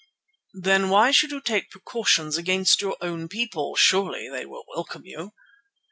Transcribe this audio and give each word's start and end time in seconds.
"Then 0.59 0.89
why 0.89 1.11
should 1.11 1.29
you 1.29 1.39
take 1.39 1.69
precautions 1.69 2.35
against 2.35 2.81
your 2.81 2.97
own 3.01 3.27
people? 3.27 3.75
Surely 3.75 4.29
they 4.31 4.47
will 4.47 4.63
welcome 4.67 5.05
you." 5.05 5.31